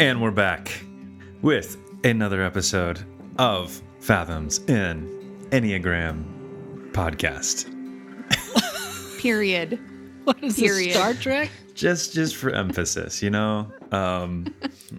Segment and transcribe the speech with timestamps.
[0.00, 0.82] And we're back
[1.42, 3.00] with another episode
[3.38, 7.68] of Fathoms in Enneagram podcast.
[9.20, 9.78] Period.
[10.24, 10.90] What is Period.
[10.90, 11.50] this, Star Trek?
[11.74, 13.70] Just just for emphasis, you know?
[13.92, 14.54] Um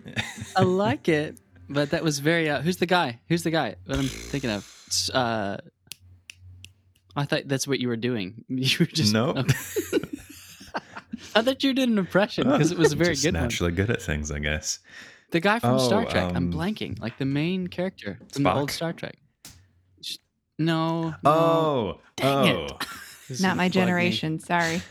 [0.56, 1.40] I like it,
[1.70, 2.50] but that was very.
[2.50, 3.20] Uh, who's the guy?
[3.30, 3.76] Who's the guy?
[3.86, 4.70] What I'm thinking of?
[5.14, 5.58] Uh,
[7.16, 8.44] I thought that's what you were doing.
[8.50, 9.34] You were just No.
[11.36, 13.44] I thought you did an impression because it was a very just good one.
[13.44, 14.80] naturally good at things, I guess.
[15.32, 16.30] The guy from Star Oh, Trek.
[16.30, 17.00] I'm um, blanking.
[17.02, 19.18] Like the main character from the old Star Trek.
[20.60, 21.10] No.
[21.10, 21.16] no.
[21.26, 22.56] Oh, Dang it.
[22.72, 22.78] oh,
[23.30, 23.70] This Not my bugging me.
[23.72, 24.40] generation.
[24.40, 24.82] Sorry.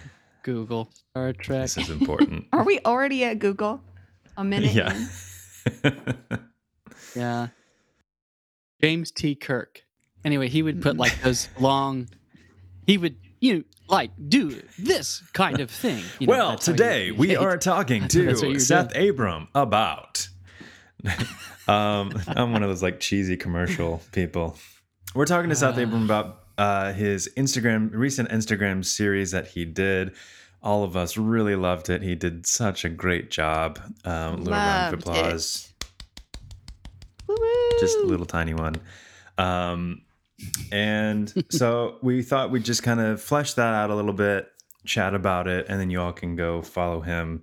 [0.42, 1.62] Google Star Trek.
[1.62, 2.46] this is important.
[2.52, 3.80] Are we already at Google?
[4.36, 4.98] A minute yeah.
[7.14, 7.48] Yeah.
[8.80, 9.34] James T.
[9.34, 9.84] Kirk.
[10.24, 12.08] Anyway, he would put like those long.
[12.86, 16.02] He would you know, like do this kind of thing.
[16.18, 18.58] You know, well, that's how today we Yeah, are talking That's what you to were
[18.58, 20.28] Seth Abram about.
[21.68, 24.56] um, I'm one of those like cheesy commercial people.
[25.14, 25.76] We're talking to Seth.
[25.76, 30.12] Abram about uh, his Instagram recent Instagram series that he did.
[30.62, 32.02] All of us really loved it.
[32.02, 33.80] He did such a great job.
[34.04, 35.22] Um, little round of Loved it.
[35.24, 35.68] applause.
[37.80, 38.76] Just a little tiny one.
[39.38, 40.02] Um,
[40.70, 44.50] and so we thought we'd just kind of flesh that out a little bit,
[44.84, 47.42] chat about it, and then you all can go follow him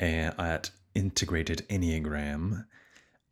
[0.00, 2.64] at Integrated Enneagram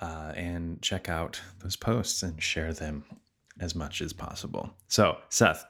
[0.01, 3.05] uh, and check out those posts and share them
[3.61, 4.71] as much as possible.
[4.89, 5.65] So, Seth,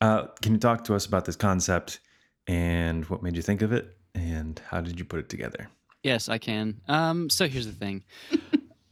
[0.00, 2.00] uh, can you talk to us about this concept
[2.46, 5.68] and what made you think of it and how did you put it together?
[6.02, 6.80] Yes, I can.
[6.88, 8.04] Um, so here's the thing.
[8.32, 8.38] uh,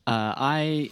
[0.06, 0.90] I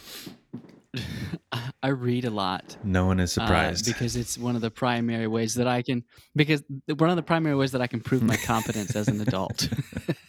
[1.82, 2.76] I read a lot.
[2.84, 3.86] No one is uh, surprised.
[3.86, 6.04] because it's one of the primary ways that I can
[6.36, 6.62] because
[6.96, 9.68] one of the primary ways that I can prove my competence as an adult.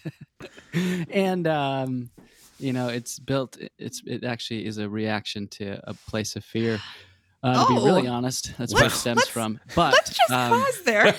[1.09, 2.09] and um,
[2.59, 3.57] you know, it's built.
[3.77, 6.79] It's it actually is a reaction to a place of fear.
[7.43, 8.13] Uh, to be really Oh.
[8.13, 9.59] honest, that's where it stems from.
[9.75, 11.15] But Let's just um, pause there.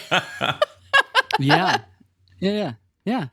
[1.40, 1.78] yeah,
[2.38, 2.72] yeah, yeah,
[3.04, 3.26] yeah.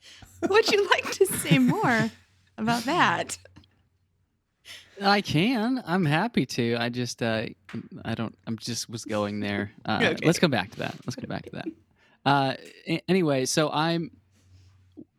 [0.49, 2.09] Would you like to say more
[2.57, 3.37] about that?
[5.01, 5.81] I can.
[5.85, 6.75] I'm happy to.
[6.77, 7.45] I just, uh,
[8.05, 8.37] I don't.
[8.47, 9.71] I'm just was going there.
[9.85, 10.25] Uh, Okay.
[10.25, 10.95] Let's come back to that.
[11.05, 11.67] Let's get back to that.
[12.25, 12.53] Uh,
[13.07, 14.11] anyway, so I'm.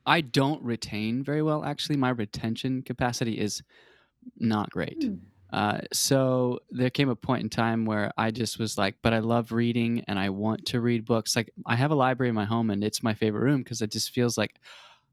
[0.07, 1.65] I don't retain very well.
[1.65, 3.63] Actually, my retention capacity is
[4.39, 5.03] not great.
[5.03, 5.15] Hmm.
[5.53, 9.19] Uh, so there came a point in time where I just was like, but I
[9.19, 11.35] love reading and I want to read books.
[11.35, 13.91] Like I have a library in my home and it's my favorite room because it
[13.91, 14.55] just feels like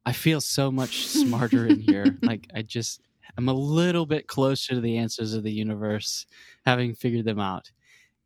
[0.06, 2.18] I feel so much smarter in here.
[2.22, 3.02] Like I just
[3.38, 6.26] I'm a little bit closer to the answers of the universe,
[6.66, 7.72] having figured them out.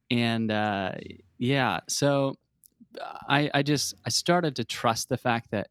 [0.10, 0.94] And uh,
[1.38, 2.36] yeah, so
[3.28, 5.70] I I just I started to trust the fact that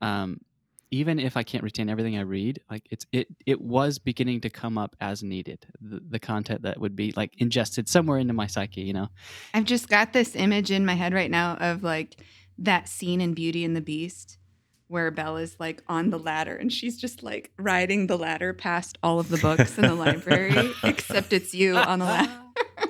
[0.00, 0.40] um,
[0.90, 4.50] even if I can't retain everything I read, like it's it it was beginning to
[4.50, 5.66] come up as needed.
[5.80, 9.08] The, the content that would be like ingested somewhere into my psyche, you know.
[9.52, 12.16] I've just got this image in my head right now of like
[12.58, 14.38] that scene in Beauty and the Beast
[14.88, 18.98] where Belle is like on the ladder and she's just like riding the ladder past
[19.02, 22.40] all of the books in the library, except it's you on the ladder.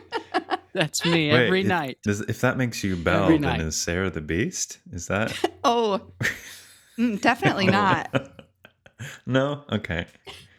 [0.75, 1.99] That's me Wait, every it- night.
[2.03, 3.61] Does, if that makes you Belle, Every then night.
[3.61, 4.79] is Sarah the Beast?
[4.93, 5.33] Is that
[5.63, 6.01] Oh,
[6.99, 8.09] mm, definitely not.
[9.27, 9.65] no?
[9.71, 10.07] Okay.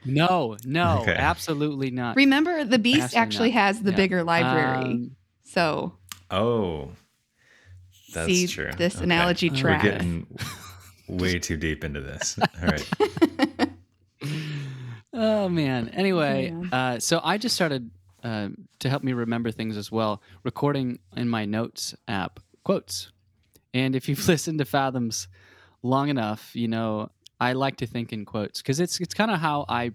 [0.06, 1.16] No, no, Okay.
[1.16, 2.16] absolutely not.
[2.16, 3.60] Remember, the Beast Absolutely actually not.
[3.62, 3.98] has the Yeah.
[3.98, 4.86] bigger library.
[4.92, 5.98] Um, so,
[6.32, 6.92] Oh,
[8.14, 8.72] that's see true.
[8.78, 9.04] this Okay.
[9.04, 10.28] analogy We're We're getting
[11.08, 12.38] way too deep into this.
[12.62, 13.70] All right.
[15.14, 15.90] oh man.
[15.90, 16.78] Anyway, Yeah.
[16.96, 17.90] uh, so I just started
[18.24, 18.50] uh,
[18.80, 23.12] to help me remember things as well, recording in my notes app quotes.
[23.74, 25.28] And if you've listened to Fathoms
[25.84, 29.40] long enough, you know I like to think in quotes because it's it's kind of
[29.40, 29.92] how I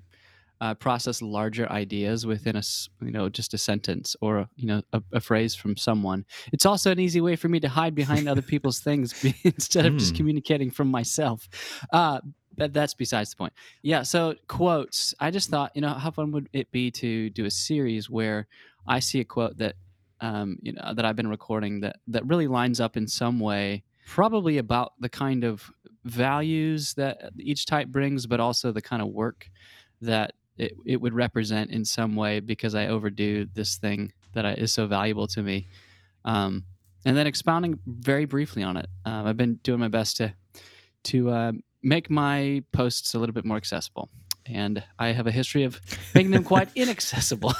[0.60, 2.62] uh, process larger ideas within a
[3.02, 6.24] you know just a sentence or you know a, a phrase from someone.
[6.52, 9.96] It's also an easy way for me to hide behind other people's things instead of
[9.96, 10.16] just Hmm.
[10.18, 11.48] communicating from myself.
[11.92, 12.20] Uh,
[12.56, 13.52] but that's besides the point.
[13.82, 14.02] Yeah.
[14.02, 15.14] So quotes.
[15.18, 18.48] I just thought, you know, how fun would it be to do a series where
[18.86, 19.76] I see a quote that,
[20.20, 23.84] um, you know, that I've been recording that that really lines up in some way,
[24.06, 25.70] probably about the kind of
[26.04, 29.48] values that each type brings, but also the kind of work
[30.02, 34.52] that it, it would represent in some way because I overdo this thing that I,
[34.52, 35.68] is so valuable to me.
[36.24, 36.64] Um,
[37.04, 38.86] and then expounding very briefly on it.
[39.04, 40.34] Um, I've been doing my best to
[41.04, 41.52] to uh,
[41.82, 44.10] make my posts a little bit more accessible.
[44.46, 45.80] And I have a history of
[46.14, 47.54] making them quite inaccessible.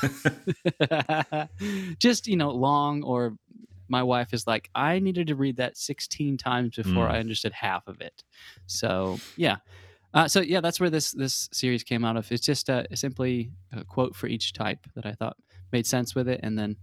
[1.99, 3.37] Just, you know, long or
[3.89, 7.11] my wife is like, I needed to read that 16 times before Mm.
[7.11, 8.23] I understood half of it.
[8.67, 9.57] So, yeah.
[10.13, 12.31] Uh, so yeah, that's where this this series came out of.
[12.33, 15.37] It's just uh, simply a quote for each type that I thought
[15.73, 16.77] made sense with it, and then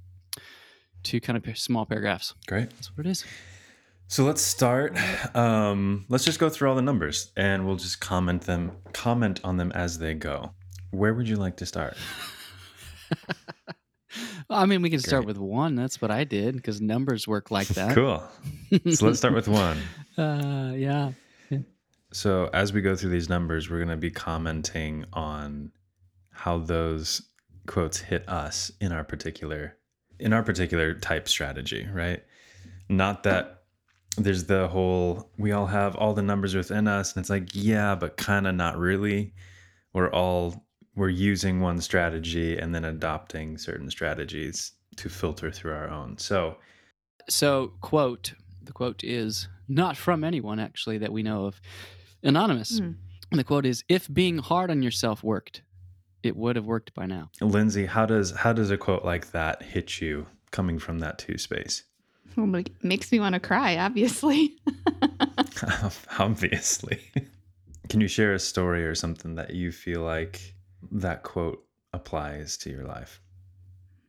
[1.04, 2.34] two kind of small paragraphs.
[2.48, 2.70] Great.
[2.72, 3.26] That's what it is.
[4.08, 4.98] So let's start.
[5.36, 9.58] Um, let's just go through all the numbers, and we'll just comment them, comment on
[9.58, 10.54] them as they go.
[10.92, 11.98] Where would you like to start?
[14.50, 15.76] I mean, we can start with one.
[15.76, 17.94] That's what I did because numbers work like that.
[17.94, 18.24] Cool.
[18.94, 19.78] So let's start with one.
[20.18, 21.12] Uh, yeah.
[22.12, 25.72] So as we go through these numbers, we're going to be commenting on
[26.32, 27.22] how those
[27.66, 29.78] quotes hit us in our particular
[30.20, 32.24] in our particular type strategy, right?
[32.90, 33.64] Not that
[34.18, 37.96] there's the whole we all have all the numbers within us and it's like, yeah,
[37.96, 39.34] but kind of not really.
[39.94, 40.66] We're all
[40.96, 46.18] we're using one strategy and then adopting certain strategies to filter through our own.
[46.18, 46.58] So,
[47.30, 48.34] So, quote
[48.64, 51.62] the quote is not from anyone actually that we know of,
[52.24, 52.80] anonymous.
[52.80, 52.92] Hmm.
[53.32, 55.62] And the quote is If being hard on yourself worked,
[56.24, 57.30] it would have worked by now.
[57.42, 61.38] Lindsay, how does how does a quote like that hit you coming from that two
[61.38, 61.84] space?
[62.36, 64.58] Well, it makes me want to cry, obviously.
[66.20, 67.00] Obviously.
[67.90, 70.54] Can you share a story or something that you feel like
[70.92, 73.22] that quote applies to your life?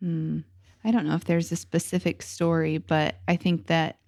[0.00, 0.40] Hmm.
[0.84, 3.98] I don't know if there's a specific story, but I think that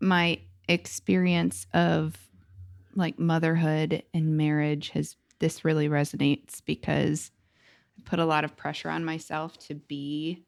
[0.00, 2.16] my experience of
[2.94, 7.30] like motherhood and marriage has this really resonates because
[7.98, 10.44] I put a lot of pressure on myself to be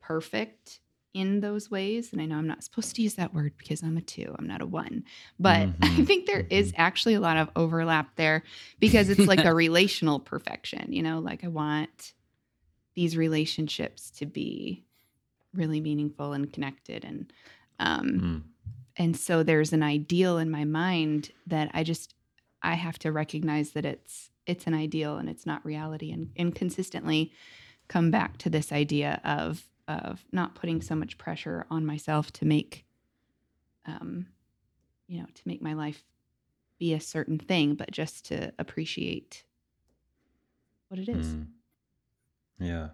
[0.00, 0.80] perfect
[1.14, 2.12] in those ways.
[2.12, 4.46] And I know I'm not supposed to use that word because I'm a two, I'm
[4.46, 5.04] not a one.
[5.38, 8.42] But I Mhm, think there is actually a lot of overlap there
[8.80, 12.12] because it's like a relational perfection, you know, like I want
[12.94, 14.84] these relationships to be
[15.54, 17.32] really meaningful and connected and
[17.78, 18.42] um Mm.
[18.96, 22.14] And so there's an ideal in my mind that i just
[22.62, 26.54] i have to recognize that it's it's an ideal and it's not reality and, and
[26.54, 27.32] consistently
[27.88, 32.44] come back to this idea of of not putting so much pressure on myself to
[32.44, 32.84] make
[33.86, 34.26] um
[35.06, 36.02] you know to make my life
[36.78, 39.44] be a certain thing but just to appreciate
[40.88, 41.46] what it is Mm.
[42.58, 42.88] Yeah.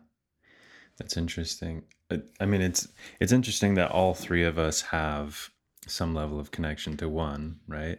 [0.99, 1.85] That's interesting.
[2.11, 2.89] I, I mean it's
[3.21, 5.51] it's interesting that all three of us have
[5.93, 7.99] some level of connection to one, right?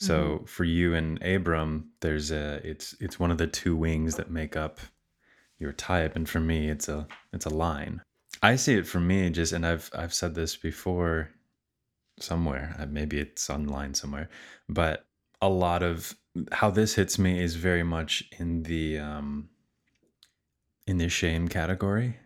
[0.00, 4.30] So for you and Abram, there's a it's it's one of the two wings that
[4.30, 4.80] make up
[5.58, 8.00] your type and for me it's a it's a line.
[8.42, 11.28] I see it for me just and I've I've said this before
[12.18, 14.30] somewhere, uh, maybe it's online somewhere,
[14.70, 15.04] but
[15.42, 16.14] a lot of
[16.50, 19.50] how this hits me is very much in the um
[20.86, 22.16] in the shame category.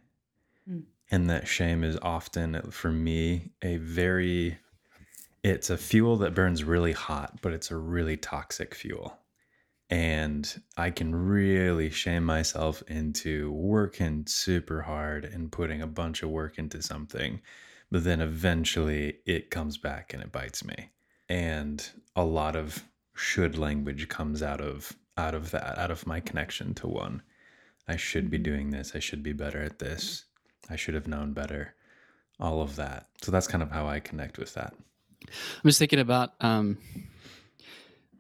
[0.71, 0.85] Mm.
[1.11, 4.59] And that shame is often for me a very
[5.45, 9.19] it's a fuel that burns really hot, but it's a really toxic fuel.
[9.91, 16.31] And I can really shame myself into working super hard and putting a bunch of
[16.31, 17.43] work into something.
[17.91, 20.91] But then eventually it comes back and it bites me.
[21.29, 21.87] And
[22.17, 22.83] a lot of
[23.15, 27.23] should language comes out of out of that, out of my connection to one.
[27.87, 28.93] I should be doing this.
[28.95, 30.25] I should be better at this.
[30.71, 31.75] I should have known better.
[32.41, 33.09] All of that.
[33.23, 34.75] So that's kind of how I connect with that.
[35.29, 36.79] I'm just thinking about um,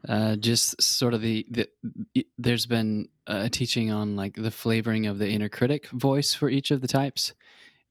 [0.08, 5.18] uh, just sort of the, the there's been a teaching on like the flavoring of
[5.18, 7.32] the inner critic voice for each of the types,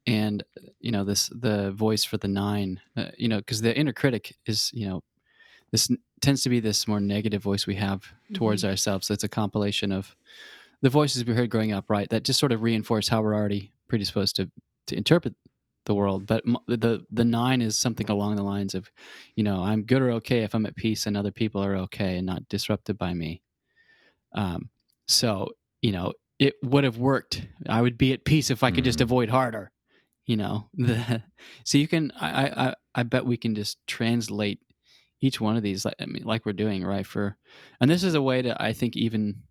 [0.05, 0.43] and
[0.79, 4.35] you know this the voice for the nine, uh, you know, because the inner critic
[4.45, 5.03] is you know
[5.71, 8.03] this n- tends to be this more negative voice we have
[8.33, 9.07] towards ourselves.
[9.07, 10.15] So it's a compilation of
[10.81, 12.09] the voices we heard growing up, right?
[12.09, 14.51] That just sort of reinforce how we're already predisposed to
[14.87, 15.33] to interpret
[15.85, 16.25] the world.
[16.25, 18.91] But the the nine is something along the lines of,
[19.35, 22.17] you know, I'm good or okay if I'm at peace and other people are okay
[22.17, 23.41] and not disrupted by me.
[24.33, 24.69] Um,
[25.07, 27.45] so you know, it would have worked.
[27.67, 29.03] I would be at peace if I could just Mhm.
[29.03, 29.71] avoid harder.
[30.25, 31.23] You know, the,
[31.65, 32.11] so you can.
[32.19, 34.59] I, I I- I bet we can just translate
[35.19, 35.83] each one of these.
[35.83, 37.37] Like I mean, like we're doing right for,
[37.81, 39.43] and this is a way to I think even.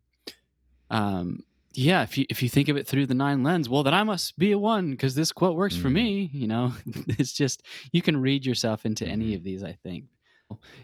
[0.91, 1.41] Um,
[1.75, 4.03] yeah, if you if you think of it through the nine lens, well, then I
[4.03, 5.93] must be a one because this quote works for Mhm.
[5.93, 6.31] me.
[6.33, 6.73] You know,
[7.19, 7.63] it's just
[7.93, 9.37] you can read yourself into any Mhm.
[9.37, 9.63] of these.
[9.63, 10.05] I think.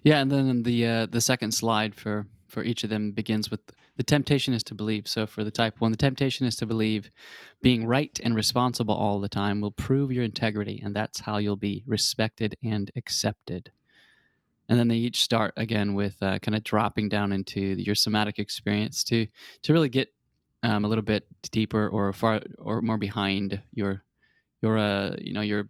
[0.03, 3.61] Yeah, and then the uh, the second slide for for each of them begins with
[3.97, 5.07] the temptation is to believe.
[5.07, 7.11] So for the type one, the temptation is to believe
[7.61, 11.57] being right and responsible all the time will prove your integrity, and that's how you'll
[11.57, 13.71] be respected and accepted.
[14.71, 18.39] And then they each start again with uh, kind of dropping down into your somatic
[18.39, 19.27] experience to
[19.63, 20.09] to really get
[20.63, 24.03] um, a little bit deeper or far or more behind your
[24.63, 25.69] your uh, you know your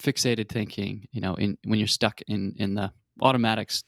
[0.00, 1.06] fixated thinking.
[1.12, 3.84] You know, in when you're stuck in in the automatic s-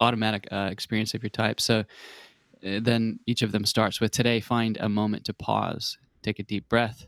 [0.00, 1.60] automatic uh, experience of your type.
[1.60, 4.40] So uh, then each of them starts with today.
[4.40, 7.06] Find a moment to pause, take a deep breath,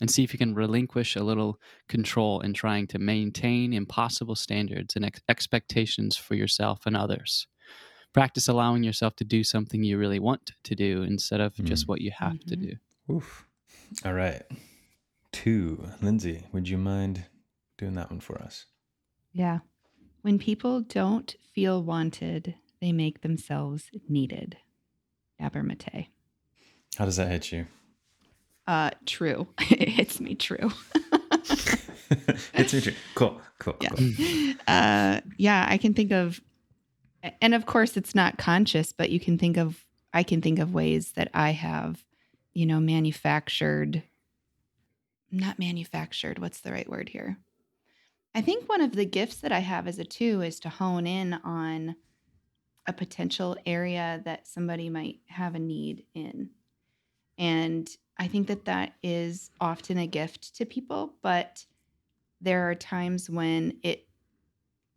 [0.00, 4.96] and see if you can relinquish a little control in trying to maintain impossible standards
[4.96, 7.46] and ex- expectations for yourself and others.
[8.14, 11.88] Practice allowing yourself to do something you really want to do instead of just Mm.
[11.88, 12.46] what you have Mhm.
[12.46, 12.72] to do.
[13.10, 13.46] Oof.
[14.04, 14.42] All right.
[15.32, 15.90] Two.
[16.00, 17.26] Lindsay, would you mind
[17.76, 18.66] doing that one for us?
[19.32, 19.58] Yeah.
[20.22, 24.56] When people don't feel wanted, they make themselves needed.
[25.38, 26.06] Gabor Mate.
[26.96, 27.66] How does that hit you?
[28.66, 29.48] Uh, true.
[29.70, 30.70] it hits me true.
[32.54, 32.94] it's me too.
[33.14, 33.40] Cool.
[33.58, 33.76] Cool.
[33.80, 33.88] Yeah.
[33.90, 34.54] cool.
[34.68, 36.40] uh, yeah, I can think of,
[37.40, 40.74] and of course, it's not conscious, but you can think of, I can think of
[40.74, 42.04] ways that I have,
[42.52, 44.02] you know, manufactured,
[45.30, 47.38] not manufactured, what's the right word here?
[48.34, 51.06] I think one of the gifts that I have as a two is to hone
[51.06, 51.96] in on
[52.86, 56.50] a potential area that somebody might have a need in.
[57.38, 57.88] And
[58.18, 61.64] I think that that is often a gift to people, but
[62.40, 64.06] there are times when it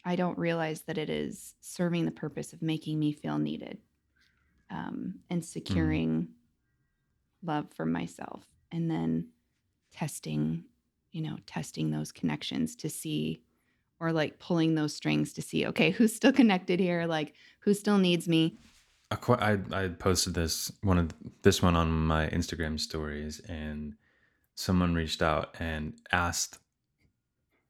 [0.07, 3.77] I don't realize that it is serving the purpose of making me feel needed
[4.71, 6.29] um, and securing
[7.43, 9.27] love for myself, and then
[9.91, 10.63] testing,
[11.11, 13.41] you know, testing those connections to see,
[13.99, 17.05] or like pulling those strings to see, okay, who's still connected here?
[17.05, 18.59] Like, who still needs me?
[19.11, 23.95] I I posted this one of this one on my Instagram stories, and
[24.55, 26.59] someone reached out and asked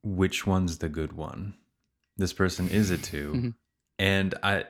[0.04, 1.56] which one's the good one.
[2.18, 3.54] This person is a 2 Mhm.
[4.00, 4.66] and I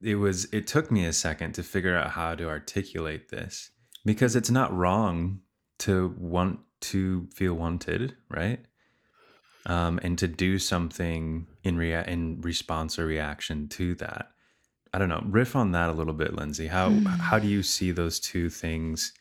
[0.00, 3.70] it was it took me a second to figure out how to articulate this
[4.04, 5.40] because it's not wrong
[5.78, 8.64] to want to feel wanted, right?
[9.66, 14.32] Um, and to do something in rea- in response or reaction to that.
[14.92, 15.22] I don't know.
[15.24, 16.66] Riff on that a little bit, Lindsay.
[16.66, 17.06] How Hmm.
[17.06, 19.12] how do you see those two things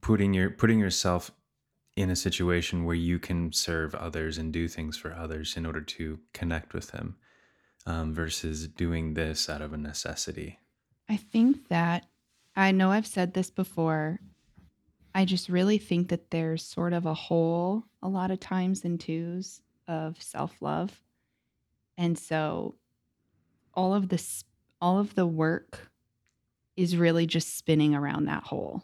[0.00, 1.30] putting your putting yourself
[1.94, 5.82] in a situation where you can serve others and do things for others in order
[5.82, 7.16] to connect with them
[7.86, 10.58] um, versus doing this out of a necessity?
[11.08, 12.06] I think that
[12.56, 14.20] I know I've said this before.
[15.14, 18.98] I just really think that there's sort of a hole a lot of times in
[18.98, 21.00] twos of self-love.
[21.98, 22.76] And so
[23.74, 24.44] all of this
[24.80, 25.90] all of the work
[26.76, 28.82] is really just spinning around that hole,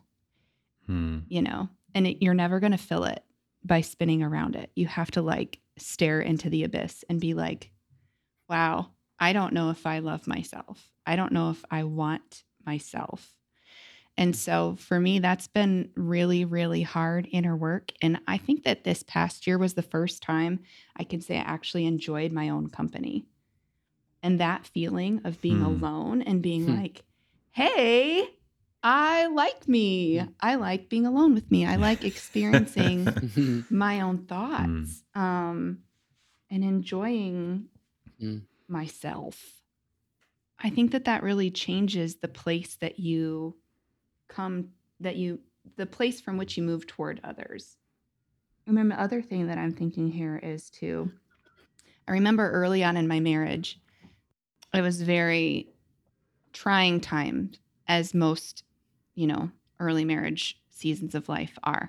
[0.86, 1.20] Hmm.
[1.28, 1.68] you know.
[1.94, 3.24] And it, you're never going to fill it
[3.64, 4.70] by spinning around it.
[4.76, 7.70] You have to like stare into the abyss and be like,
[8.48, 10.90] wow, I don't know if I love myself.
[11.06, 13.36] I don't know if I want myself.
[14.16, 17.92] And so for me, that's been really, really hard inner work.
[18.02, 20.60] And I think that this past year was the first time
[20.96, 23.26] I can say I actually enjoyed my own company.
[24.22, 25.64] And that feeling of being Hmm.
[25.64, 26.74] alone and being Hmm.
[26.76, 27.04] like,
[27.52, 28.28] hey,
[28.82, 30.22] I like me.
[30.40, 31.64] I like being alone with me.
[31.66, 33.14] I like experiencing
[33.70, 35.84] my own thoughts um,
[36.50, 37.68] and enjoying
[38.22, 38.42] Mm.
[38.66, 39.62] myself.
[40.58, 43.56] I think that that really changes the place that you
[44.28, 45.38] come, that you,
[45.76, 47.76] the place from which you move toward others.
[48.66, 51.10] And then the other thing that I'm thinking here is to,
[52.08, 53.80] I remember early on in my marriage,
[54.74, 55.68] it was very
[56.52, 57.52] trying time,
[57.86, 58.64] as most,
[59.14, 61.88] you know, early marriage seasons of life are.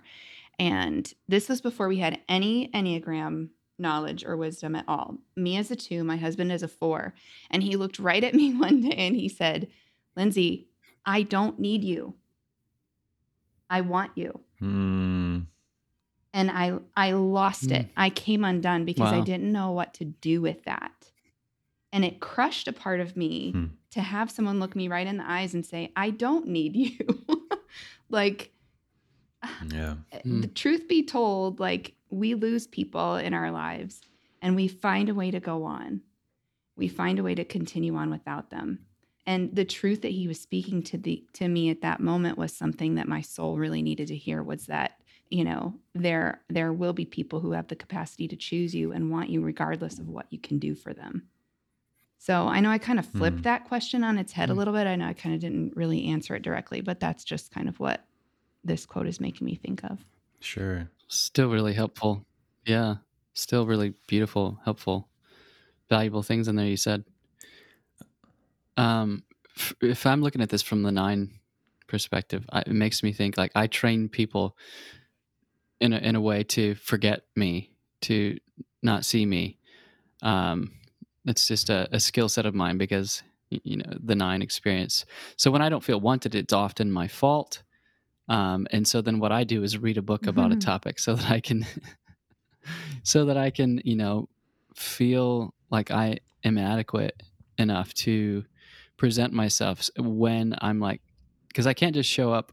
[0.59, 5.17] And this was before we had any Enneagram knowledge or wisdom at all.
[5.35, 7.13] Me as a two, my husband as a four.
[7.51, 9.67] And he looked right at me one day and he said,
[10.15, 10.67] Lindsay,
[11.05, 12.13] I don't need you.
[13.69, 14.39] I want you.
[14.59, 15.39] Hmm.
[16.33, 17.87] And I I lost it.
[17.97, 20.91] I came undone because I didn't know what to do with that.
[21.91, 23.65] And it crushed a part of me Hmm.
[23.91, 26.97] to have someone look me right in the eyes and say, I don't need you.
[28.09, 28.51] like
[29.71, 29.95] Yeah.
[30.23, 30.41] Hmm.
[30.41, 34.01] the truth be told, like we lose people in our lives
[34.41, 36.01] and we find a way to go on.
[36.75, 38.85] We find a way to continue on without them.
[39.25, 42.53] And the truth that he was speaking to the to me at that moment was
[42.53, 44.99] something that my soul really needed to hear was that,
[45.29, 49.11] you know, there there will be people who have the capacity to choose you and
[49.11, 51.27] want you regardless of what you can do for them.
[52.17, 53.43] So I know I kind of flipped Mm.
[53.43, 54.57] that question on its head a Mm.
[54.57, 54.87] little bit.
[54.87, 57.79] I know I kind of didn't really answer it directly, but that's just kind of
[57.79, 58.05] what
[58.63, 60.03] this quote is making me think of.
[60.41, 60.89] Sure.
[61.09, 62.25] Still really helpful.
[62.65, 62.97] Yeah.
[63.33, 65.09] Still really beautiful, helpful,
[65.89, 67.03] valuable things in there you said.
[68.77, 69.23] Um,
[69.57, 71.31] f- if I'm looking at this from the nine
[71.87, 74.55] perspective, I, it makes me think like I train people
[75.81, 78.37] in a, in a way to forget me, to
[78.83, 79.57] not see me.
[80.21, 80.73] Um,
[81.25, 85.05] it's just a, a skill set of mine because you know the nine experience.
[85.37, 87.63] So when I don't feel wanted, it's often my fault.
[88.29, 90.55] Um, and so then what I do is read a book about Mhm.
[90.57, 91.65] a topic so that I can
[93.03, 94.29] so that I can you know
[94.75, 97.21] feel like I am adequate
[97.57, 98.45] enough to
[98.97, 101.01] present myself when I'm like
[101.47, 102.51] because I can't just show up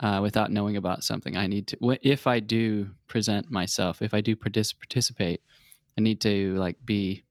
[0.00, 1.36] uh, without knowing about something.
[1.36, 5.42] I need to if I do present myself, if I do partic- participate,
[5.96, 7.24] I need to like be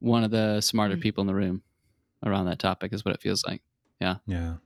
[0.00, 1.00] one of the smarter Mm.
[1.02, 1.62] people in the room
[2.24, 3.62] around that topic is what it feels like.
[4.00, 4.16] Yeah.
[4.26, 4.56] Yeah.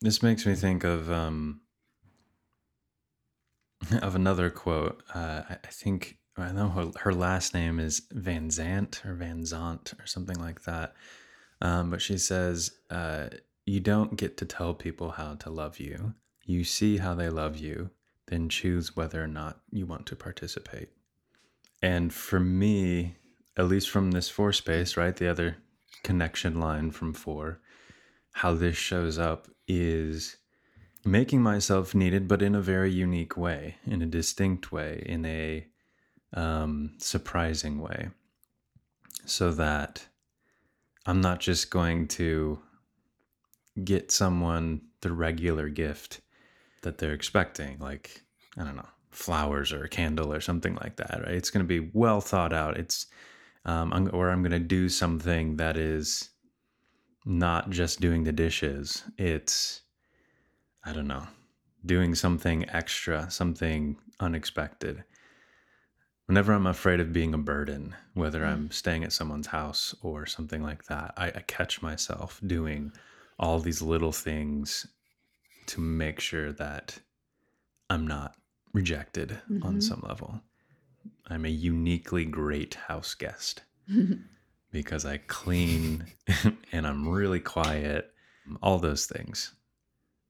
[0.00, 1.60] This makes me think of um
[4.02, 5.02] of another quote.
[5.14, 9.98] Uh I, think I know her, her last name is Van Zant or Van Zant
[10.00, 10.94] or something like that.
[11.60, 13.28] Um, but she says, uh,
[13.66, 16.14] you don't get to tell people how to love you.
[16.44, 17.90] You see how they love you,
[18.28, 20.88] then choose whether or not you want to participate.
[21.82, 23.16] And for me,
[23.56, 25.14] at least from this four space, right?
[25.14, 25.56] The other
[26.02, 27.60] connection line from four,
[28.40, 30.38] how this shows up is
[31.04, 35.66] making myself needed, but in a very unique way, in a distinct way, in a
[36.32, 38.08] um, surprising way,
[39.26, 40.06] so that
[41.04, 42.58] I'm not just going to
[43.84, 46.22] get someone the regular gift
[46.80, 48.22] that they're expecting, like,
[48.56, 51.34] I don't know, flowers or a candle or something like that, right?
[51.34, 52.78] It's going to be well thought out.
[52.78, 53.04] It's,
[53.66, 56.29] um, I'm, or I'm going to do something that is
[57.24, 59.04] not just doing the dishes.
[59.18, 59.82] It's,
[60.84, 61.26] I don't know,
[61.84, 65.04] doing something extra, something unexpected.
[66.26, 70.62] Whenever I'm afraid of being a burden, whether I'm staying at someone's house or something
[70.62, 72.92] like that, I, I catch myself doing
[73.38, 74.86] all these little things
[75.66, 76.98] to make sure that
[77.88, 78.36] I'm not
[78.72, 79.82] rejected on Mhm.
[79.82, 80.40] some level.
[81.26, 83.62] I'm a uniquely great house guest
[84.72, 86.06] because I clean
[86.72, 88.12] and I'm really quiet,
[88.62, 89.52] all those things.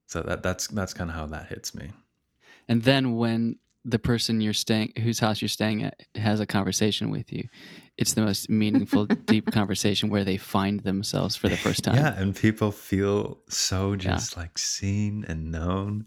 [0.07, 1.91] So that that's that's kind of how that hits me.
[2.69, 7.11] And then when the person you're staying whose house you're staying at has a conversation
[7.11, 7.49] with you,
[7.97, 11.97] it's the most meaningful, deep conversation where they find themselves for the first time.
[11.97, 16.07] Yeah, and people feel so just like seen and known.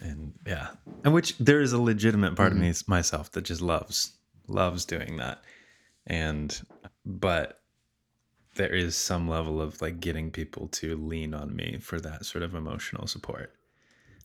[0.00, 0.68] And yeah.
[1.02, 2.68] And which there is a legitimate part of mm-hmm.
[2.68, 4.12] me myself that just loves
[4.46, 5.42] loves doing that.
[6.06, 6.60] And
[7.04, 7.60] but
[8.56, 12.44] there is some level of like getting people to lean on me for that sort
[12.44, 13.52] of emotional support.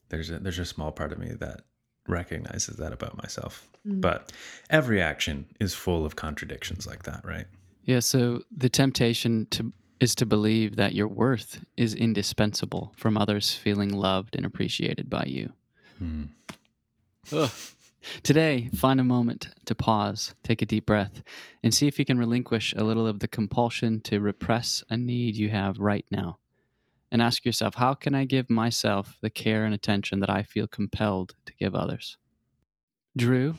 [0.10, 1.62] There's a there's a small part of me that
[2.08, 3.68] recognizes that about myself.
[3.88, 4.02] Mm.
[4.02, 4.32] But
[4.70, 7.46] every action is full of contradictions like that, right?
[7.86, 13.54] Yeah, so the temptation to is to believe that your worth is indispensable from others
[13.54, 15.52] feeling loved and appreciated by you.
[15.98, 16.24] Hmm.
[18.02, 18.22] Ugh.
[18.24, 21.22] Today, find a moment to pause, take a deep breath,
[21.64, 25.36] and see if you can relinquish a little of the compulsion to repress a need
[25.36, 26.38] you have right now.
[27.12, 30.68] And ask yourself, how can I give myself the care and attention that I feel
[30.68, 32.18] compelled to give others?
[33.18, 33.56] Drew?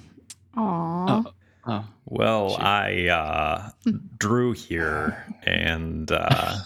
[0.57, 1.27] Aww.
[1.27, 1.33] Oh,
[1.67, 2.63] oh Well, Shoot.
[2.63, 3.71] I uh,
[4.19, 6.59] drew here, and uh,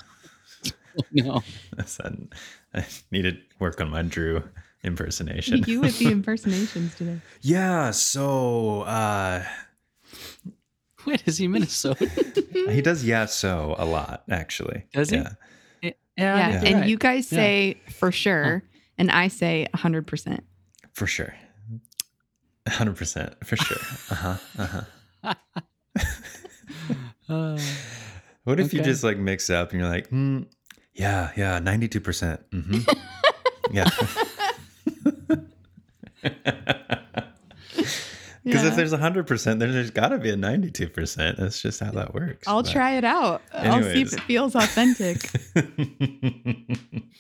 [1.13, 1.43] no.
[1.79, 2.29] I said
[2.75, 4.43] I need to work on my Drew
[4.85, 5.65] impersonation.
[5.67, 7.21] You with the impersonations today.
[7.41, 9.45] yeah, so uh,
[11.07, 12.07] Wait, is he Minnesota?
[12.53, 14.85] he does yeah so a lot actually.
[14.93, 15.17] Does he?
[15.17, 15.33] Yeah.
[15.83, 16.89] yeah, Yeah, I and you're right.
[16.89, 17.39] you guys Yeah.
[17.39, 18.63] say for sure,
[18.99, 20.41] and I say 100%.
[20.93, 21.35] for sure,
[22.69, 23.77] hundred percent for sure.
[24.11, 24.37] Uh huh.
[24.59, 24.85] Uh
[25.25, 25.35] huh.
[27.29, 27.59] Uh,
[28.45, 30.47] What if you just like mix up and you're like, mm,
[30.95, 32.41] yeah, yeah, ninety two percent.
[32.51, 32.81] Mm-hmm.
[33.73, 33.89] Yeah.
[38.45, 38.69] Because Yeah.
[38.69, 41.39] if there's 100%, then there's got to be a 92%.
[41.39, 42.47] That's just how that works.
[42.47, 43.41] I'll But- try it out.
[43.55, 45.31] I'll see if it feels authentic.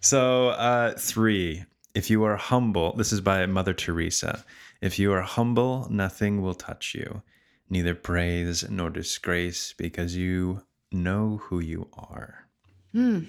[0.00, 4.44] so, uh, three, if you are humble, this is by Mother Teresa.
[4.80, 7.22] If you are humble, nothing will touch you,
[7.70, 12.46] neither praise nor disgrace, because you know who you are.
[12.92, 13.20] Hmm.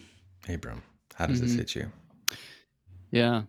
[0.47, 0.83] Abram,
[1.15, 1.57] how does this Mhm.
[1.57, 1.91] hit you?
[3.09, 3.43] Yeah.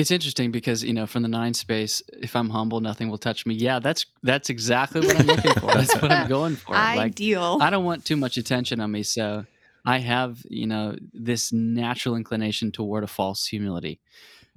[0.00, 3.44] It's interesting because, you know, from the nine space, if I'm humble, nothing will touch
[3.44, 3.54] me.
[3.54, 5.74] Yeah, that's that's exactly what I'm looking for.
[5.74, 6.72] That's what I'm going for.
[7.00, 7.58] Like Ideal.
[7.60, 9.44] I don't want too much attention on me, so
[9.84, 14.00] I have, you know, this natural inclination toward a false humility,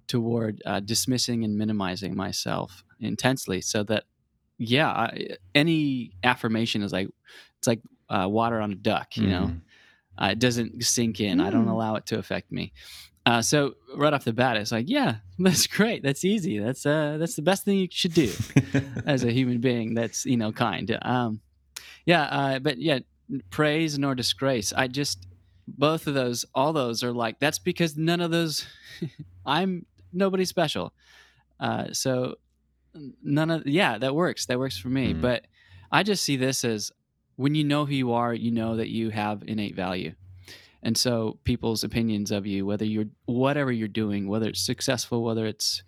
[0.08, 4.06] toward uh, dismissing and minimizing myself intensely so that
[4.58, 7.10] yeah, I, any affirmation is like
[7.58, 9.48] it's like uh, water on a duck, you know.
[9.48, 9.62] Mhm.
[10.18, 11.42] Uh, it doesn't sink in.
[11.42, 11.72] I don't Mm.
[11.72, 12.72] allow it to affect me.
[13.26, 16.04] Uh, so right off the bat, it's like, yeah, that's great.
[16.04, 16.60] That's easy.
[16.60, 18.32] That's uh, that's the best thing you should do
[19.06, 19.94] as a human being.
[19.94, 20.98] That's you know kind.
[21.02, 21.40] Um,
[22.06, 23.00] yeah, uh, but yeah,
[23.50, 24.74] praise nor disgrace.
[24.74, 25.26] I just
[25.68, 28.66] both of those, all those are like that's because none of those.
[29.46, 30.94] I'm nobody special.
[31.60, 32.36] Uh, so
[33.24, 35.22] none of yeah that works that works for me Mhm.
[35.22, 35.46] but
[35.92, 36.92] i just see this as
[37.38, 40.14] when you know who you are you know that you have innate value
[40.84, 45.46] and so people's opinions of you whether you're whatever you're doing whether it's successful whether
[45.46, 45.82] it's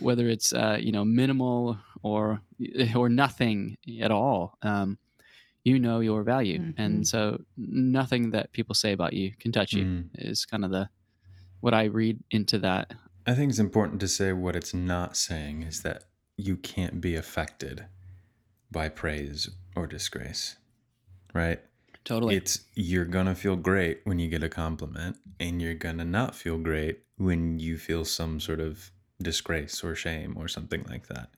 [0.00, 2.40] whether it's uh, you know minimal or
[2.96, 4.98] or nothing at all um,
[5.64, 6.74] you know your value Mhm.
[6.78, 10.08] and so nothing that people say about you can touch you Mm.
[10.14, 10.88] is kind of the
[11.60, 12.92] what i read into that
[13.26, 16.04] I think it's important to say what it's not saying is that
[16.38, 17.84] you can't be affected
[18.70, 20.56] by praise or disgrace,
[21.34, 21.60] right?
[22.08, 26.34] Totally It's you're gonna feel great when you get a compliment, and you're gonna not
[26.34, 28.90] feel great when you feel some sort of
[29.20, 31.28] disgrace or shame or something like that.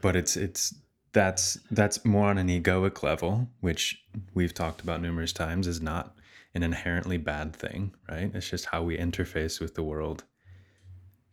[0.00, 0.74] But it's it's
[1.12, 4.02] that's that's more on an egoic level, which
[4.34, 6.16] we've talked about numerous times, is not
[6.54, 8.30] an inherently bad thing, right?
[8.34, 10.24] It's just how we interface with the world.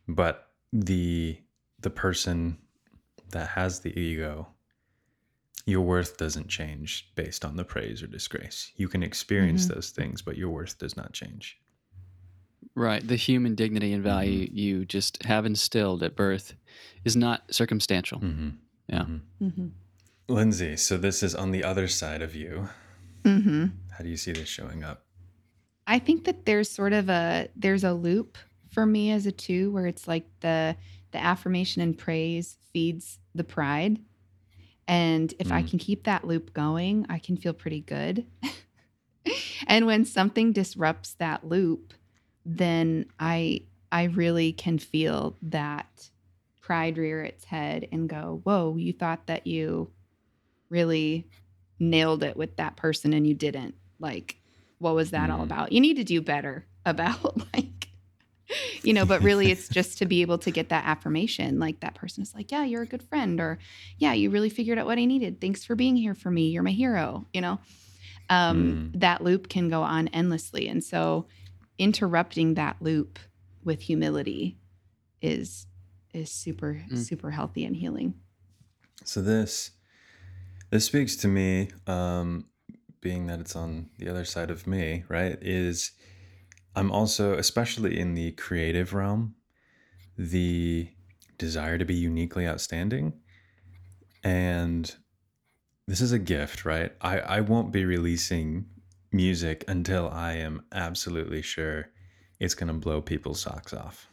[0.07, 1.39] But the
[1.79, 2.57] the person
[3.31, 4.47] that has the ego
[5.65, 8.71] your worth doesn't change based on the praise or disgrace.
[8.75, 9.73] You can experience Mhm.
[9.75, 11.57] those things, but your worth does not change.
[12.75, 13.05] Right.
[13.07, 16.53] The human dignity and value you just have instilled at birth
[17.05, 18.19] is not circumstantial.
[18.19, 18.49] Mm-hmm.
[18.89, 19.05] Yeah.
[19.41, 19.67] Mm-hmm.
[20.27, 22.69] Lindsay, so this is on the other side of you.
[23.23, 23.65] Mm-hmm.
[23.91, 25.05] How do you see this showing up?
[25.87, 28.37] I think that there's sort of a there's a loop
[28.69, 30.75] for me as a two where it's like the
[31.11, 33.99] the affirmation and praise feeds the pride.
[34.87, 35.69] And if I Mm.
[35.69, 38.25] can keep that loop going, I can feel pretty good.
[39.67, 41.93] and when something disrupts that loop,
[42.45, 46.09] then I I really can feel that
[46.61, 49.91] pride rear its head and go, "Whoa, you thought that you
[50.69, 51.27] really
[51.79, 54.39] nailed it with that person and you didn't." Like
[54.77, 55.43] what was that all Mm.
[55.45, 55.71] about?
[55.71, 57.74] You need to do better about like
[58.83, 61.59] you know, but really it's just to be able to get that affirmation.
[61.59, 63.59] Like that person is like, "Yeah, you're a good friend," or
[63.97, 65.41] "Yeah, you really figured out what I needed.
[65.41, 66.49] Thanks for being here for me.
[66.49, 67.59] You're my hero." You know,
[68.29, 71.27] um, that loop can go on endlessly, and so
[71.77, 73.19] interrupting that loop
[73.63, 74.57] with humility
[75.21, 75.67] is
[76.13, 76.97] is super Mm.
[76.97, 78.13] super healthy and healing.
[79.03, 79.71] So this
[80.69, 82.45] this speaks to me, um,
[83.01, 85.37] being that it's on the other side of me, right?
[85.41, 85.91] Is
[86.75, 89.35] I'm also, especially in the creative realm,
[90.17, 90.89] the
[91.37, 93.13] desire to be uniquely outstanding.
[94.23, 94.93] And
[95.87, 96.91] this is a gift, right?
[97.01, 98.65] I, I won't be releasing
[99.11, 101.89] music until I am absolutely sure
[102.39, 104.09] it's going to blow people's socks off.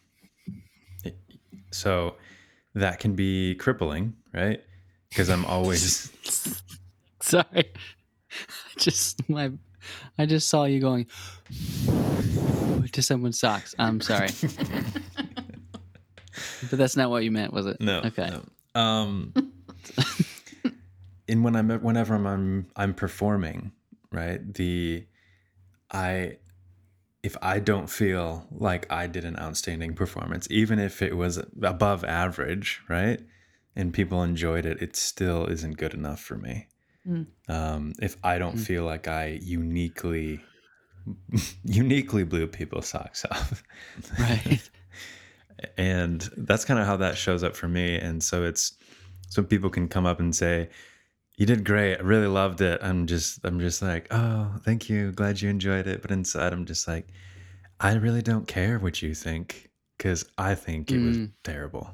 [1.73, 2.17] So
[2.75, 4.61] that can be crippling, right?
[5.09, 6.13] Because I'm always
[7.23, 7.73] Sorry.
[8.77, 9.53] Just my
[10.19, 11.07] I just saw you going
[12.93, 13.75] to someone's socks.
[13.79, 14.29] I'm sorry.
[16.71, 17.81] but that's not what you meant, was it?
[17.81, 18.01] no.
[18.01, 18.31] Okay.
[18.31, 18.43] no.
[18.81, 19.35] Um,
[21.29, 23.73] and when I'm whenever I'm, I'm I'm performing,
[24.11, 24.41] right?
[24.55, 25.07] The
[25.91, 26.39] I
[27.23, 32.05] if I don't feel like I did an outstanding performance, even if it was above
[32.05, 33.21] average, right?
[33.77, 36.67] And people enjoyed it, it still isn't good enough for me.
[37.07, 37.27] Mm.
[37.49, 38.67] Um, if I don't Mm.
[38.67, 40.41] feel like I uniquely
[41.65, 43.63] uniquely blew people's socks off.
[44.19, 44.63] Right.
[45.77, 48.75] and that's kind of how that shows up for me and so it's
[49.29, 50.69] so people can come up and say
[51.37, 55.13] you did great i really loved it i'm just i'm just like oh thank you
[55.13, 57.07] glad you enjoyed it but inside i'm just like
[57.81, 61.33] i really don't care what you think because i think it was Mm.
[61.45, 61.91] terrible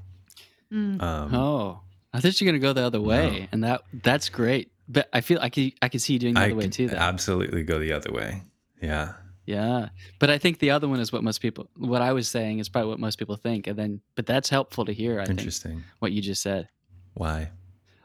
[0.72, 1.02] Mm.
[1.02, 1.80] um Oh.
[2.12, 3.40] I thought you're gonna go the other way.
[3.40, 3.46] No.
[3.52, 4.70] And that that's great.
[4.88, 6.72] But I feel I can I can see you doing the i other way could
[6.72, 6.96] too though.
[6.96, 8.42] absolutely go the other way
[8.80, 9.12] yeah
[9.46, 9.88] Yeah.
[10.18, 12.68] But I think the other one is what most people what I was saying is
[12.68, 13.66] probably what most people think.
[13.66, 16.68] And then but that's helpful to hear, I think, interesting what you just said.
[17.14, 17.50] why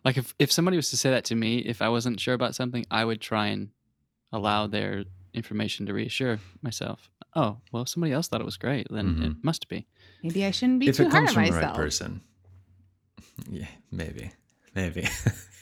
[0.05, 2.55] Like if, if somebody was to say that to me, if I wasn't sure about
[2.55, 3.69] something, I would try and
[4.31, 7.09] allow their information to reassure myself.
[7.35, 9.23] Oh, well, if somebody else thought it was great, then Mhm.
[9.25, 9.87] it must be.
[10.21, 12.21] Maybe I shouldn't be if too it comes from the right person
[13.49, 14.31] yeah maybe
[14.75, 15.03] maybe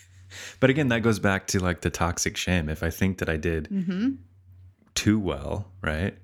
[0.60, 3.36] but again that goes back to like the toxic shame if i think that i
[3.36, 4.10] did Mm-hmm.
[4.94, 6.16] too well, right?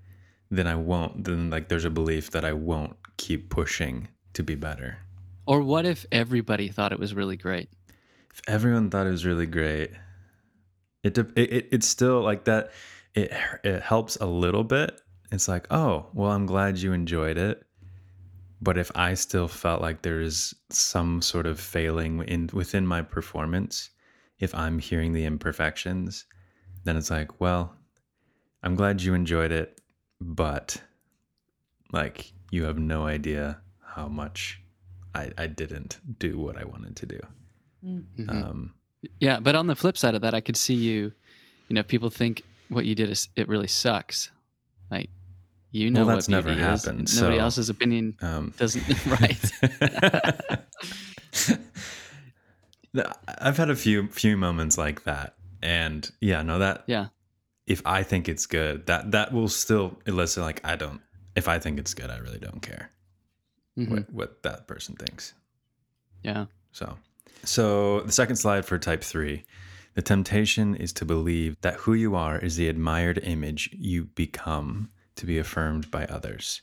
[0.51, 1.25] Then I won't.
[1.25, 4.99] Then like there's a belief that I won't keep pushing to be better.
[5.47, 7.68] Or what if everybody thought it was really great?
[8.33, 9.90] If everyone thought it was really great,
[11.03, 12.71] it it, it it's still like that.
[13.14, 13.31] It
[13.64, 15.01] it helps a little bit.
[15.33, 17.62] It's like oh well, I'm glad you enjoyed it.
[18.61, 23.90] But if I still felt like there's some sort of failing in within my performance,
[24.38, 26.24] if I'm hearing the imperfections,
[26.85, 27.74] then it's like, well,
[28.62, 29.81] I'm glad you enjoyed it,
[30.20, 30.81] but
[31.92, 34.61] like you have no idea how much
[35.14, 37.20] I, I didn't do what I wanted to do.
[37.85, 38.29] Mhm.
[38.31, 38.74] Um,
[39.20, 41.12] Yeah, but on the flip side of that, I could see you.
[41.68, 44.31] You know, people think what you did is it really sucks.
[44.90, 45.11] Like
[45.70, 49.07] you know Well, what that's never beauty is, happened, Nobody so- else's opinion um, doesn't.
[49.20, 50.59] right.
[53.38, 57.09] I've had a few few moments like that, and yeah, no, that Yeah.
[57.66, 61.01] if I think it's good, that that will still elicit like I don't.
[61.37, 62.90] If I think it's good, I really don't care
[63.79, 63.88] Mhm.
[63.90, 65.35] what what that person thinks.
[66.22, 66.46] Yeah.
[66.72, 66.98] So,
[67.44, 69.44] so the second slide for type three.
[69.94, 74.90] The temptation is to believe that who you are is the admired image you become
[75.16, 76.62] to be affirmed by others.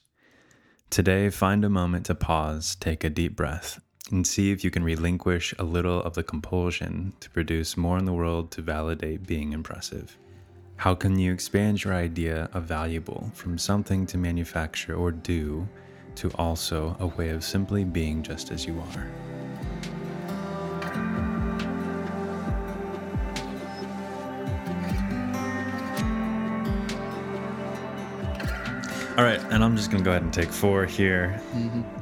[0.89, 3.81] Today, find a moment to pause, take a deep breath,
[4.12, 8.06] and see if you can relinquish a little of the compulsion to produce more in
[8.06, 10.18] the world to validate being impressive.
[10.78, 15.68] How can you expand your idea of valuable from something to manufacture or do
[16.15, 19.08] to also a way of simply being just as you are?
[29.17, 31.39] All right, and I'm just gonna go ahead and take four here.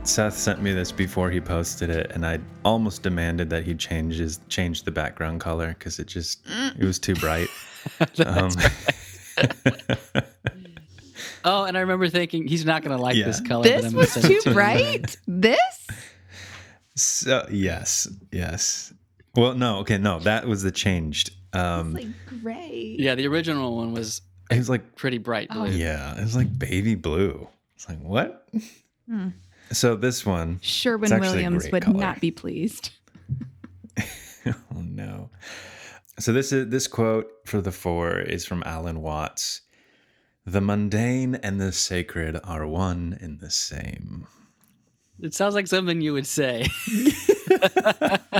[0.04, 4.39] Seth sent me this before he posted it, and I almost demanded that he changes
[4.49, 7.49] change the background color because it just it was too bright.
[8.26, 8.49] um,
[11.45, 13.26] Oh, and I remember thinking he's not going to like Yeah.
[13.26, 13.63] this color.
[13.63, 15.17] This I'm was send it too to bright.
[15.28, 15.88] This?
[16.95, 18.93] so yes, yes.
[19.36, 21.32] Well, no, okay, no, that was the changed.
[21.52, 22.95] Um, It's like gray.
[22.97, 24.21] Yeah, the original one was
[24.54, 25.72] it was like pretty bright Oh, blue.
[25.74, 27.48] yeah, it was like baby blue.
[27.76, 28.48] It's like what?
[29.10, 29.30] Hmm.
[29.72, 32.00] So this one, Sherwin It's actually a Williams would color.
[32.00, 32.92] not be pleased.
[34.46, 35.30] oh no.
[36.20, 39.62] So this is this quote for the four is from Alan Watts.
[40.46, 44.28] The mundane and the sacred are one and the same.
[45.22, 46.68] It sounds like something you would say.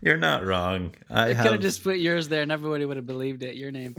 [0.00, 0.94] You're not wrong.
[1.10, 3.56] I I could have have just put yours there and everybody would have believed it.
[3.56, 3.96] Your name.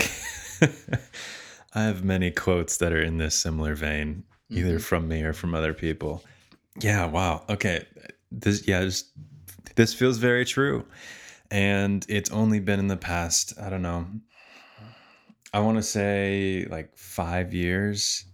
[1.73, 4.77] I have many quotes that are in this similar vein, either mm-hmm.
[4.79, 6.23] from me or from other people.
[6.79, 7.43] Yeah, wow.
[7.49, 7.85] Okay.
[8.31, 8.89] This yeah,
[9.75, 10.85] this feels very true.
[11.51, 14.05] And it's only been in the past, I don't know.
[15.51, 18.25] I want to say like 5 years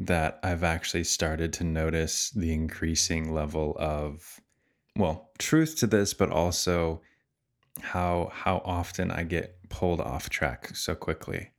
[0.00, 4.40] that I've actually started to notice the increasing level of
[4.96, 7.00] well, truth to this, but also
[7.80, 11.50] how how often I get pulled off track so quickly.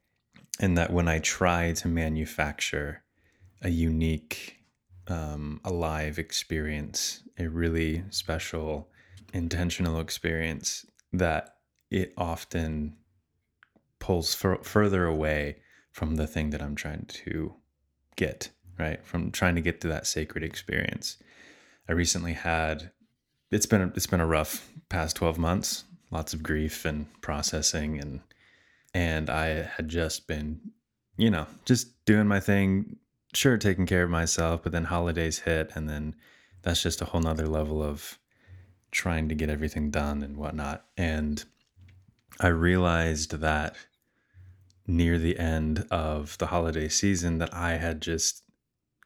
[0.59, 3.03] And that when I try to manufacture
[3.61, 4.57] a unique,
[5.07, 8.89] um, alive experience, a really special,
[9.33, 11.55] intentional experience, that
[11.89, 12.97] it often
[13.99, 15.57] pulls fur- further away
[15.91, 17.53] from the thing that I'm trying to
[18.15, 19.03] get, right?
[19.05, 21.17] From trying to get to that sacred experience.
[21.87, 22.91] I recently had
[23.51, 27.99] it's been a, it's been a rough past 12 months lots of grief and processing
[27.99, 28.21] and
[28.93, 30.59] and i had just been
[31.17, 32.97] you know just doing my thing
[33.33, 36.15] sure taking care of myself but then holidays hit and then
[36.61, 38.17] that's just a whole nother level of
[38.91, 40.85] trying to get everything done and whatnot.
[40.97, 41.43] And
[42.39, 43.75] i realized that
[44.87, 48.43] near the end of the holiday season that i had just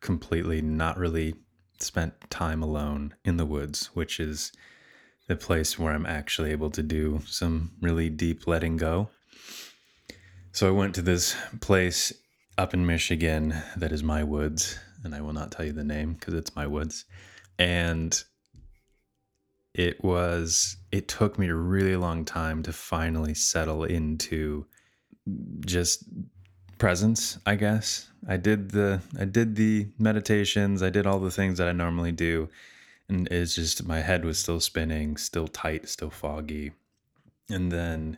[0.02, 1.34] completely not really
[1.80, 4.52] spent time alone in the woods, which is
[5.28, 9.10] the place where I'm actually able to do some really deep letting go.
[10.52, 12.14] So I went to this place
[12.58, 16.14] up in Michigan that is my woods, and I will not tell you the name
[16.14, 17.06] because it's my woods.
[17.58, 18.22] And
[19.74, 24.66] it was, it took me a really long time to finally settle into
[25.66, 26.04] just
[26.78, 31.58] presence i guess i did the i did the meditations i did all the things
[31.58, 32.50] that i normally do
[33.14, 36.72] and it's just my head was still spinning still tight still foggy.
[37.50, 38.18] And then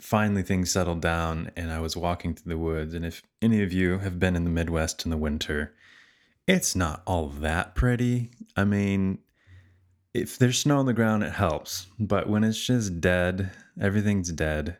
[0.00, 2.94] finally things settled down and i was walking through the woods.
[2.94, 5.74] And if any of you have been in the midwest in the winter
[6.46, 8.30] it's not all that pretty.
[8.56, 9.18] I mean
[10.14, 11.86] if there's snow on the ground it helps.
[11.98, 14.78] But when it's just dead everything's dead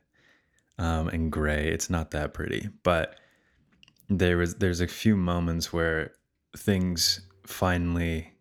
[0.80, 1.68] um, and gray.
[1.68, 3.16] It's not that pretty, but
[4.08, 6.12] there was there's a few moments where
[6.56, 8.32] things finally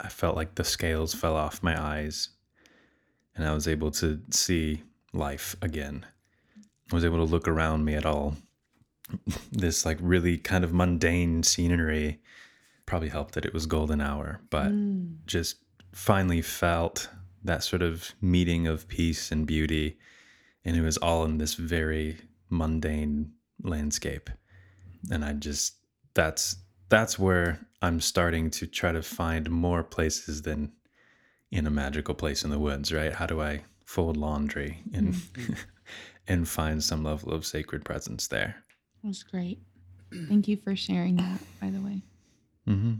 [0.00, 2.30] I felt like the scales fell off my eyes
[3.34, 4.82] and I was able to see
[5.12, 6.06] life again.
[6.90, 8.36] I was able to look around me at all
[9.52, 12.20] this like really kind of mundane scenery
[12.86, 15.14] probably helped that it was golden hour, but mm.
[15.26, 15.56] just
[15.92, 17.08] finally felt
[17.44, 19.98] that sort of meeting of peace and beauty
[20.64, 23.32] and it was all in this very mundane
[23.62, 24.28] landscape.
[25.10, 25.76] And I just
[26.14, 26.56] that's
[26.90, 30.72] that's where I'm starting to try to find more places than
[31.50, 33.12] in a magical place in the woods, right?
[33.14, 35.52] How do I fold laundry and Mm-hmm.
[36.28, 38.64] and find some level of sacred presence there?
[39.02, 39.60] That was great.
[40.28, 42.02] Thank you for sharing that, by the way.
[42.68, 42.94] Mm-hmm.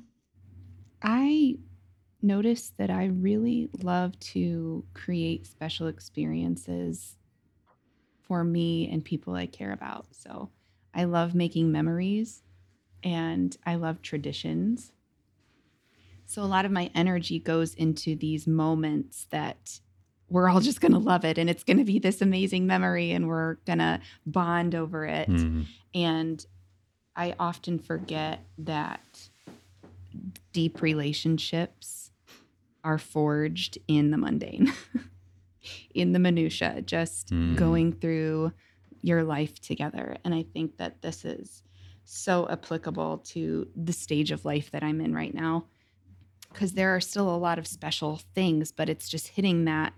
[1.02, 1.58] I
[2.22, 7.16] noticed that I really love to create special experiences
[8.22, 10.06] for me and people I care about.
[10.12, 10.50] So
[10.94, 12.42] I love making memories
[13.02, 14.92] and I love traditions.
[16.26, 19.80] So a lot of my energy goes into these moments that
[20.28, 23.10] we're all just going to love it and it's going to be this amazing memory
[23.10, 25.28] and we're going to bond over it.
[25.28, 25.62] Mm-hmm.
[25.94, 26.46] And
[27.16, 29.28] I often forget that
[30.52, 32.12] deep relationships
[32.84, 34.72] are forged in the mundane,
[35.94, 37.56] in the minutia, just Mm.
[37.56, 38.52] going through
[39.02, 40.16] your life together.
[40.24, 41.62] And I think that this is
[42.12, 45.66] so applicable to the stage of life that I'm in right now
[46.52, 49.92] because there are still a lot of special things, but it's just hitting that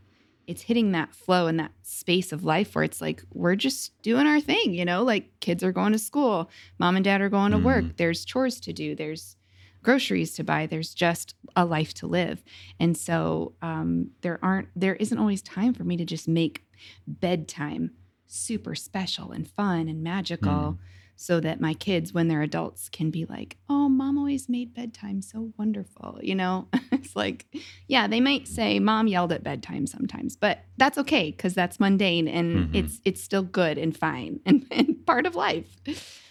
[0.49, 4.27] it's hitting that flow and that space of life where it's like we're just doing
[4.27, 7.53] our thing, you know, like kids are going to school, mom and dad are going
[7.53, 7.97] to work, Mhm.
[7.97, 9.37] there's chores to do, there's
[9.85, 12.43] groceries to buy, there's just a life to live.
[12.81, 16.65] And so um, there aren't there isn't always time for me to just make
[17.07, 17.93] bedtime
[18.27, 20.79] super special and fun and magical Mm.
[21.23, 25.23] So that my kids when they're adults can be like oh mom always made bedtime
[25.23, 27.47] so wonderful you know it's like
[27.87, 32.27] yeah they might say mom yelled at bedtime sometimes but that's okay because that's mundane
[32.27, 32.75] and Mhm.
[32.75, 35.77] it's it's still good and fine and, and part of life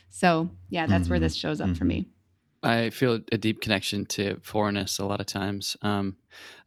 [0.09, 1.23] so yeah that's where Mhm.
[1.23, 1.87] this shows up for Mhm.
[1.87, 2.05] me
[2.63, 6.17] I feel a deep connection to fourness a lot of times, um,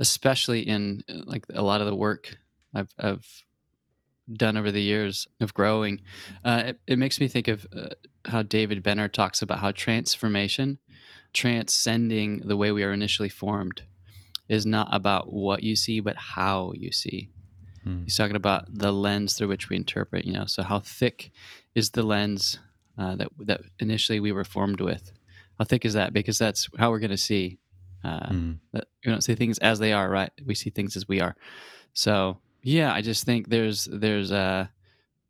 [0.00, 2.36] especially in like a lot of the work
[2.74, 3.44] I've, I've
[4.32, 6.00] done over the years of growing.
[6.44, 7.90] Uh, it, it makes me think of uh,
[8.26, 10.78] how David Benner talks about how transformation,
[11.32, 13.82] transcending the way we are initially formed,
[14.48, 17.30] is not about what you see, but how you see.
[17.86, 18.04] Mm.
[18.04, 20.24] He's talking about the lens through which we interpret.
[20.24, 21.30] You know, so how thick
[21.74, 22.58] is the lens
[22.96, 25.12] uh, that that initially we were formed with?
[25.58, 26.12] How thick is that?
[26.12, 27.58] Because that's how we're going to see.
[28.02, 28.58] Uh, Mm.
[28.72, 30.30] that we don't see things as they are, right?
[30.44, 31.34] We see things as we are.
[31.94, 34.66] So yeah, I just think there's there's uh,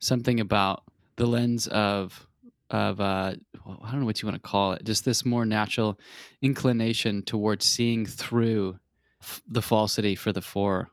[0.01, 0.83] something about
[1.15, 2.27] the lens of
[2.75, 3.35] of uh,
[3.65, 5.99] well, I don't know what you want to call it, just this more natural
[6.43, 8.79] inclination towards seeing through
[9.23, 10.89] f- the falsity for the four.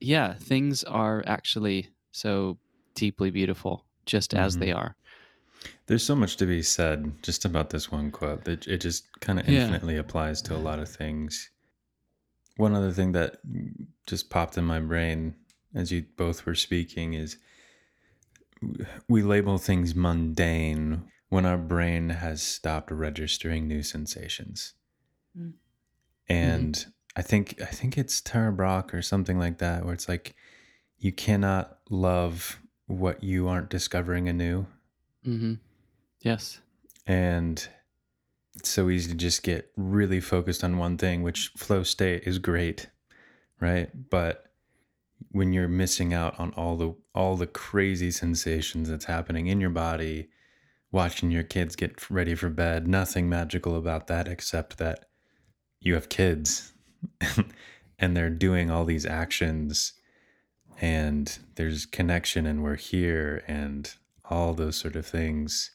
[0.00, 2.58] Yeah, things are actually so
[2.94, 4.60] deeply beautiful just as Mhm.
[4.60, 4.96] they are.
[5.86, 9.38] There's so much to be said just about this one quote that it just kind
[9.40, 9.62] of Yeah.
[9.64, 11.50] infinitely applies to a lot of things.
[12.56, 13.40] One other thing that
[14.06, 15.34] just popped in my brain
[15.74, 17.38] as you both were speaking is
[19.08, 24.74] we label things mundane when our brain has stopped registering new sensations.
[25.38, 25.54] Mm.
[26.28, 30.34] And I think I think it's Tara Brach or something like that where it's like
[30.98, 34.66] you cannot love what you aren't discovering anew.
[35.24, 35.54] hmm
[36.20, 36.60] Yes.
[37.06, 37.68] and
[38.56, 42.38] it's so easy to just get really focused on one thing which flow state is
[42.38, 42.88] great
[43.60, 44.46] right but
[45.32, 49.70] when you're missing out on all the all the crazy sensations that's happening in your
[49.70, 50.28] body
[50.94, 52.86] watching your kids get ready for bed.
[52.86, 55.06] Nothing magical about that except that
[55.80, 56.72] you have kids
[57.98, 59.94] and they're doing all these actions
[60.80, 63.94] and there's connection and we're here and
[64.30, 65.72] all those sort of things.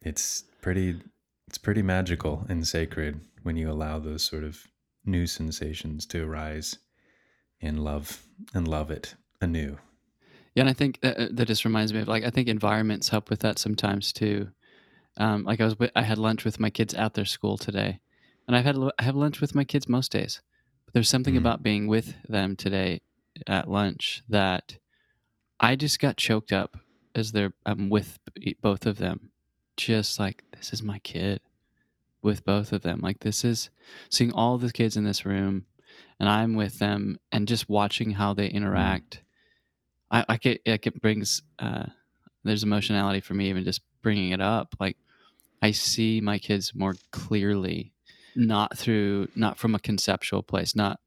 [0.00, 0.98] It's pretty
[1.46, 4.66] it's pretty magical and sacred when you allow those sort of
[5.04, 6.78] new sensations to arise
[7.60, 8.24] and love
[8.54, 9.76] and love it anew
[10.54, 13.30] Yeah, and I think that, that just reminds me of like I think environments help
[13.30, 14.48] with that sometimes too.
[15.16, 18.00] Um, like I was, I had lunch with my kids at their school today,
[18.46, 20.42] and I've had I have lunch with my kids most days.
[20.86, 21.38] But there's something Mhm.
[21.38, 23.02] about being with them today
[23.48, 24.78] at lunch that
[25.60, 26.78] I just got choked up
[27.14, 28.18] as they're I'm with
[28.62, 29.32] both of them.
[29.76, 31.40] Just like this is my kid
[32.22, 33.00] with both of them.
[33.02, 33.70] Like this is
[34.10, 35.66] seeing all the kids in this room,
[36.20, 39.23] and I'm with them, and just watching how they interact.
[40.14, 41.86] I, I get like it brings uh,
[42.44, 44.74] there's emotionality for me even just bringing it up.
[44.78, 44.96] Like
[45.60, 47.92] I see my kids more clearly,
[48.36, 51.00] not through not from a conceptual place, not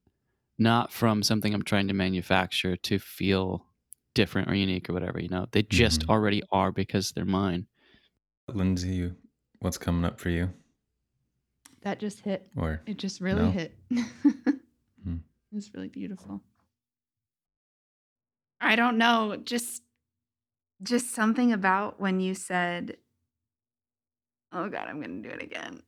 [0.59, 3.65] not from something I'm trying to manufacture to feel
[4.13, 5.21] different or unique or whatever.
[5.21, 6.09] You know, they just Mhm.
[6.09, 7.67] already are because they're mine.
[8.53, 9.15] lindsay you,
[9.59, 10.53] what's coming up for you
[11.81, 13.51] that just hit or It just really No?
[13.51, 13.77] hit.
[15.03, 15.17] Hmm.
[15.51, 16.41] It was really beautiful.
[18.59, 19.37] I don't know.
[19.43, 19.83] Just
[20.83, 22.97] just something about when you said,
[24.51, 25.81] "Oh God, I'm gonna do it again."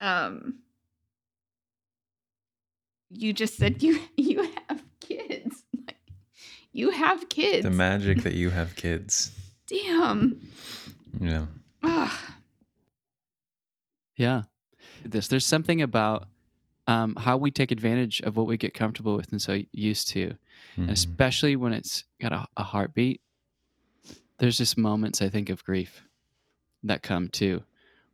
[0.00, 0.60] Um,
[3.10, 5.64] you just said you you have kids.
[5.86, 5.96] Like,
[6.72, 7.62] you have kids.
[7.64, 9.32] The magic that you have kids.
[9.66, 10.40] Damn.
[11.20, 11.46] Yeah.
[11.82, 12.12] Ugh.
[14.16, 14.42] Yeah.
[15.04, 16.28] This there's something about
[16.88, 20.34] um, how we take advantage of what we get comfortable with and so used to,
[20.76, 20.92] and Mhm.
[20.92, 23.20] especially when it's got a, a heartbeat.
[24.38, 26.02] There's just moments I think of grief
[26.82, 27.62] that come too,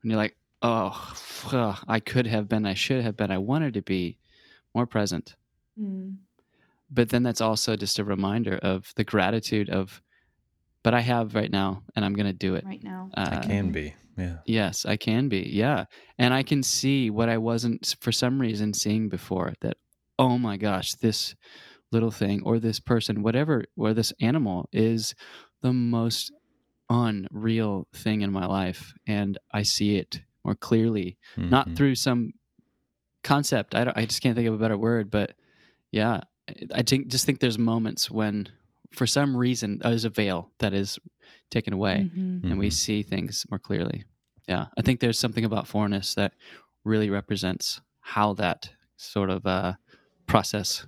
[0.02, 1.14] when you're like, oh,
[1.52, 4.18] ugh, I could have been, I should have been, I wanted to be
[4.74, 5.36] more present.
[5.78, 6.16] Mm.
[6.90, 10.02] But then that's also just a reminder of the gratitude of,
[10.84, 12.64] but I have right now, and I'm gonna do it.
[12.64, 13.10] Right now.
[13.14, 13.94] I Uh, can be.
[14.16, 14.38] Yeah.
[14.46, 15.40] Yes, I can be.
[15.52, 15.86] Yeah.
[16.18, 19.76] And I can see what I wasn't for some reason seeing before that
[20.16, 21.34] oh my gosh, this
[21.90, 25.12] little thing or this person, whatever, or this animal is
[25.62, 26.30] the most
[26.88, 31.76] unreal thing in my life and I see it more clearly, not Mhm.
[31.76, 32.32] through some
[33.22, 33.74] concept.
[33.74, 35.34] I don't, I just can't think of a better word, but
[35.90, 38.48] yeah, I- I think just think there's moments when
[38.94, 40.98] for some reason there's a veil that is
[41.50, 42.44] taken away Mhm.
[42.44, 42.72] and we Mhm.
[42.72, 44.04] see things more clearly.
[44.48, 46.34] Yeah, I think there's something about fourness that
[46.84, 49.74] really represents how that sort of uh,
[50.26, 50.86] process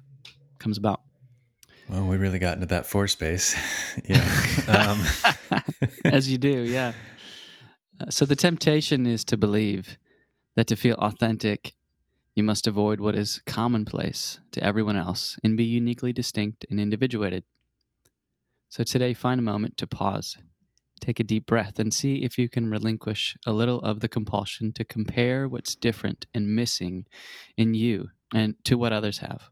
[0.58, 1.00] comes about.
[1.88, 3.54] Well, we really got into that four space.
[4.08, 4.24] yeah.
[4.68, 5.00] Um,
[6.04, 6.92] As you do, yeah.
[8.00, 9.96] Uh, so the temptation is to believe
[10.56, 11.74] that to feel authentic,
[12.34, 17.44] you must avoid what is commonplace to everyone else and be uniquely distinct and individuated.
[18.76, 20.36] So today, find a moment to pause,
[21.00, 24.70] take a deep breath, and see if you can relinquish a little of the compulsion
[24.74, 27.06] to compare what's different and missing
[27.56, 29.48] in you and to what others have.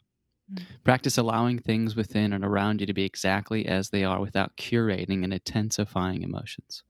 [0.53, 0.65] Mm.
[0.85, 5.25] Practice allowing things within and around you to be exactly as they are without curating
[5.25, 6.83] and intensifying emotions.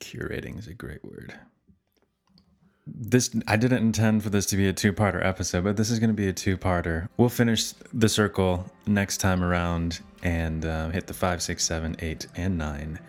[0.00, 1.34] curating is a great word.
[2.86, 6.10] This I didn't intend for this to be a two-parter episode, but this is going
[6.10, 7.08] to be a two-parter.
[7.16, 12.28] We'll finish the circle next time around and uh, hit the five, six, seven, eight,
[12.36, 13.00] and nine.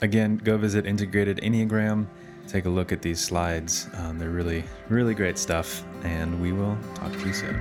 [0.00, 2.06] Again, go visit Integrative Enneagram.
[2.48, 3.88] Take a look at these slides.
[3.94, 7.56] Um, they're really, really great stuff, and we will talk to you soon.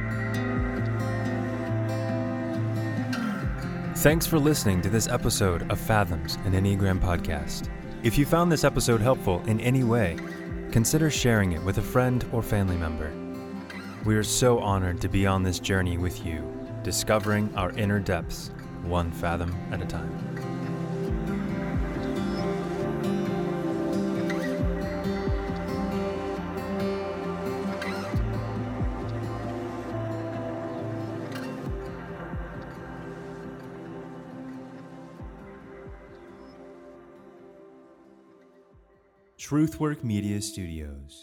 [3.96, 7.70] Thanks for listening to this episode of Fathoms, an Enneagram podcast.
[8.04, 10.18] If you found this episode helpful in any way,
[10.76, 13.10] consider sharing it with a friend or family member.
[14.04, 16.44] We are so honored to be on this journey with you,
[16.84, 18.52] discovering our inner depths,
[18.84, 20.45] one fathom at a time.
[39.46, 41.22] Truthwork Media Studios.